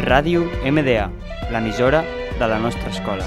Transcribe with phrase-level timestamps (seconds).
[0.00, 1.10] Ràdio MDA,
[1.52, 2.00] l'emissora
[2.38, 3.24] de la nostra escola.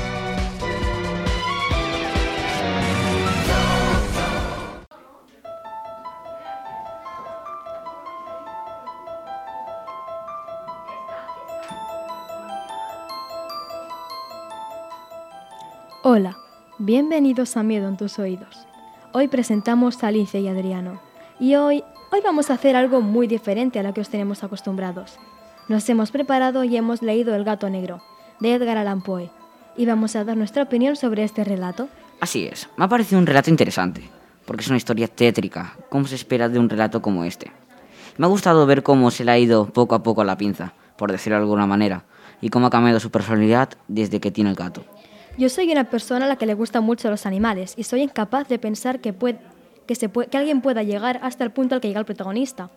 [16.01, 16.37] Hola,
[16.79, 18.65] bienvenidos a Miedo en tus oídos.
[19.11, 20.99] Hoy presentamos a Alicia y Adriano.
[21.39, 25.19] Y hoy, hoy vamos a hacer algo muy diferente a lo que os tenemos acostumbrados.
[25.69, 28.03] Nos hemos preparado y hemos leído El gato negro,
[28.41, 29.29] de Edgar Allan Poe.
[29.77, 31.87] Y vamos a dar nuestra opinión sobre este relato.
[32.19, 34.03] Así es, me ha parecido un relato interesante,
[34.45, 37.49] porque es una historia tétrica, como se espera de un relato como este.
[38.17, 40.73] Me ha gustado ver cómo se le ha ido poco a poco a la pinza,
[40.97, 42.03] por decirlo de alguna manera,
[42.41, 44.83] y cómo ha cambiado su personalidad desde que tiene el gato.
[45.37, 48.49] Yo soy una persona a la que le gustan mucho los animales y soy incapaz
[48.49, 49.39] de pensar que, puede,
[49.87, 52.69] que, se puede, que alguien pueda llegar hasta el punto al que llega el protagonista.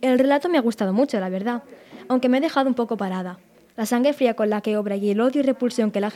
[0.00, 1.64] El relato me ha gustado mucho, la verdad,
[2.08, 3.38] aunque me ha dejado un poco parada.
[3.76, 6.10] La sangre fría con la que obra y el odio y repulsión que le ha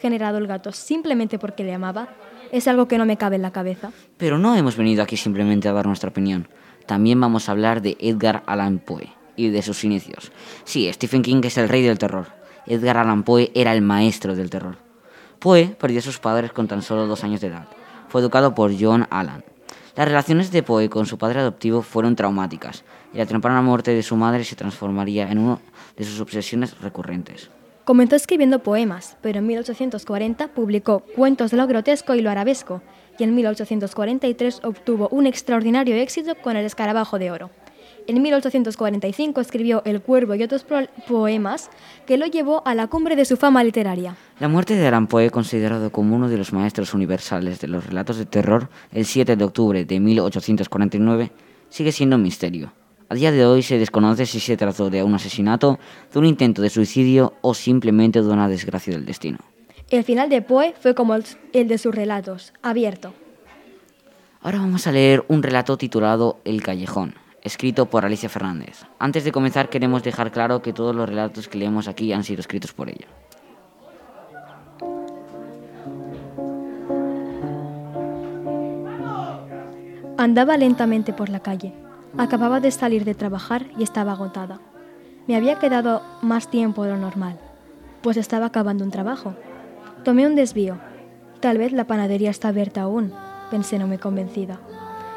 [0.00, 2.08] generado el gato simplemente porque le amaba
[2.52, 3.92] es algo que no me cabe en la cabeza.
[4.18, 6.48] Pero no hemos venido aquí simplemente a dar nuestra opinión.
[6.86, 10.32] También vamos a hablar de Edgar Allan Poe y de sus inicios.
[10.64, 12.26] Sí, Stephen King es el rey del terror.
[12.66, 14.76] Edgar Allan Poe era el maestro del terror.
[15.38, 17.68] Poe perdió a sus padres con tan solo dos años de edad.
[18.08, 19.44] Fue educado por John Allan.
[19.96, 24.02] Las relaciones de Poe con su padre adoptivo fueron traumáticas y la temprana muerte de
[24.02, 25.58] su madre se transformaría en una
[25.96, 27.50] de sus obsesiones recurrentes.
[27.84, 32.82] Comenzó escribiendo poemas, pero en 1840 publicó Cuentos de lo grotesco y lo arabesco,
[33.18, 37.50] y en 1843 obtuvo un extraordinario éxito con El escarabajo de oro.
[38.06, 40.64] En 1845 escribió El Cuervo y otros
[41.06, 41.70] poemas
[42.06, 44.16] que lo llevó a la cumbre de su fama literaria.
[44.40, 48.16] La muerte de Allan Poe, considerado como uno de los maestros universales de los relatos
[48.16, 51.32] de terror, el 7 de octubre de 1849,
[51.68, 52.72] sigue siendo un misterio.
[53.10, 55.78] A día de hoy se desconoce si se trató de un asesinato,
[56.12, 59.38] de un intento de suicidio o simplemente de una desgracia del destino.
[59.88, 63.14] El final de Poe fue como el de sus relatos, abierto.
[64.42, 68.82] Ahora vamos a leer un relato titulado El callejón, escrito por Alicia Fernández.
[68.98, 72.40] Antes de comenzar queremos dejar claro que todos los relatos que leemos aquí han sido
[72.40, 73.06] escritos por ella.
[80.18, 81.72] Andaba lentamente por la calle.
[82.16, 84.60] Acababa de salir de trabajar y estaba agotada.
[85.26, 87.38] Me había quedado más tiempo de lo normal,
[88.02, 89.34] pues estaba acabando un trabajo.
[90.04, 90.78] Tomé un desvío.
[91.40, 93.12] Tal vez la panadería está abierta aún,
[93.50, 94.58] pensé no muy convencida.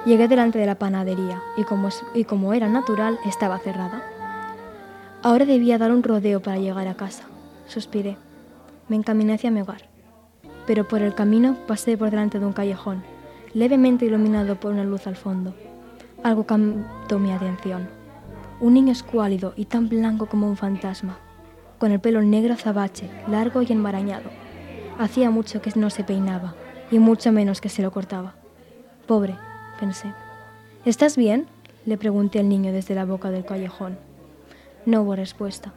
[0.05, 4.03] Llegué delante de la panadería y como, y como era natural, estaba cerrada.
[5.23, 7.23] Ahora debía dar un rodeo para llegar a casa.
[7.67, 8.17] Suspiré.
[8.89, 9.83] Me encaminé hacia mi hogar.
[10.67, 13.03] Pero por el camino pasé por delante de un callejón,
[13.53, 15.53] levemente iluminado por una luz al fondo.
[16.23, 17.89] Algo captó mi atención.
[18.59, 21.17] Un niño escuálido y tan blanco como un fantasma,
[21.79, 24.29] con el pelo negro azabache, largo y enmarañado.
[24.99, 26.53] Hacía mucho que no se peinaba,
[26.91, 28.35] y mucho menos que se lo cortaba.
[29.07, 29.35] Pobre,
[29.79, 30.13] pensé.
[30.85, 31.47] ¿Estás bien?
[31.87, 33.97] le pregunté al niño desde la boca del callejón.
[34.85, 35.73] No hubo respuesta.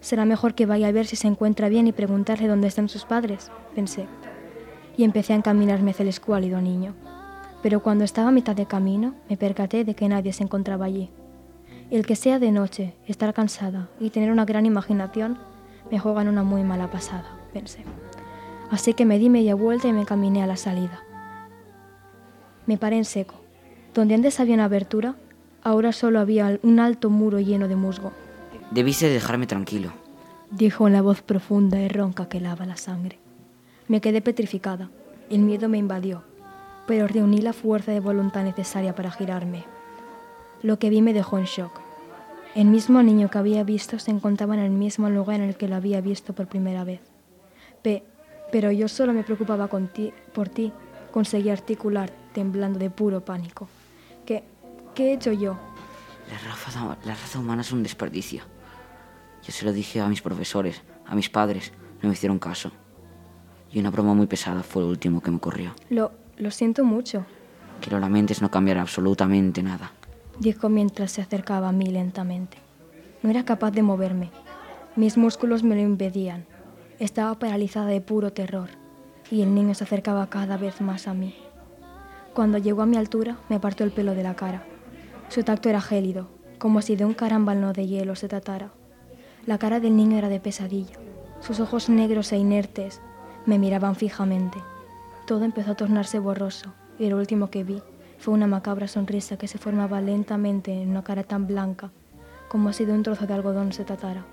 [0.00, 3.04] Será mejor que vaya a ver si se encuentra bien y preguntarle dónde están sus
[3.04, 4.06] padres, pensé.
[4.96, 6.94] Y empecé a encaminarme hacia el escuálido niño.
[7.62, 11.10] Pero cuando estaba a mitad de camino, me percaté de que nadie se encontraba allí.
[11.90, 15.38] El que sea de noche, estar cansada y tener una gran imaginación
[15.90, 17.84] me juegan una muy mala pasada, pensé.
[18.70, 21.02] Así que me di media vuelta y me caminé a la salida.
[22.66, 23.34] Me paré en seco.
[23.94, 25.16] Donde antes había una abertura,
[25.64, 28.12] ahora solo había un alto muro lleno de musgo.
[28.70, 29.92] Debiste dejarme tranquilo,
[30.52, 33.18] dijo en la voz profunda y ronca que lava la sangre.
[33.88, 34.90] Me quedé petrificada.
[35.28, 36.22] El miedo me invadió,
[36.90, 39.62] pero reuní la fuerza de voluntad necesaria para girarme.
[40.60, 41.70] Lo que vi me dejó en shock.
[42.56, 45.68] El mismo niño que había visto se encontraba en el mismo lugar en el que
[45.68, 47.00] lo había visto por primera vez.
[47.80, 48.02] Pe
[48.50, 50.72] pero yo solo me preocupaba con ti, por ti,
[51.12, 53.68] conseguí articular, temblando de puro pánico.
[54.26, 54.42] ¿Qué,
[54.96, 55.56] qué he hecho yo?
[56.28, 58.42] La raza, la raza humana es un desperdicio.
[59.44, 61.72] Yo se lo dije a mis profesores, a mis padres,
[62.02, 62.72] no me hicieron caso.
[63.70, 65.72] Y una broma muy pesada fue lo último que me ocurrió.
[65.88, 67.24] Lo, lo siento mucho.
[67.80, 69.92] Que lo lamentes no cambiará absolutamente nada.
[70.38, 72.58] Dijo mientras se acercaba a mí lentamente.
[73.22, 74.30] No era capaz de moverme.
[74.96, 76.46] Mis músculos me lo impedían.
[76.98, 78.70] Estaba paralizada de puro terror
[79.30, 81.34] y el niño se acercaba cada vez más a mí.
[82.34, 84.64] Cuando llegó a mi altura, me apartó el pelo de la cara.
[85.28, 86.28] Su tacto era gélido,
[86.58, 88.70] como si de un carambalno de hielo se tratara.
[89.46, 90.96] La cara del niño era de pesadilla.
[91.40, 93.00] Sus ojos negros e inertes
[93.46, 94.58] me miraban fijamente.
[95.30, 97.80] Todo empezó a tornarse borroso y lo último que vi
[98.18, 101.92] fue una macabra sonrisa que se formaba lentamente en una cara tan blanca
[102.48, 104.24] como si de un trozo de algodón se tratara.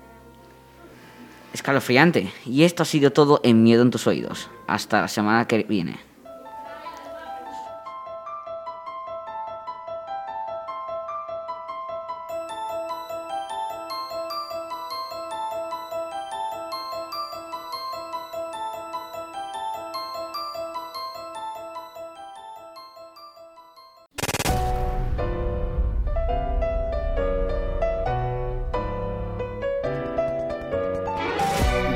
[1.52, 2.32] Escalofriante.
[2.44, 4.50] Y esto ha sido todo en Miedo en tus oídos.
[4.66, 6.00] Hasta la semana que viene.